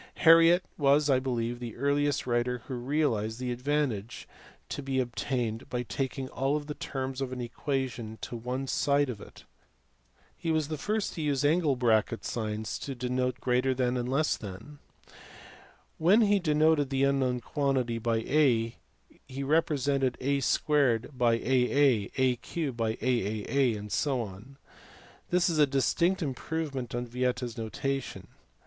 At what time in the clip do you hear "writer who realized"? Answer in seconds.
2.25-3.37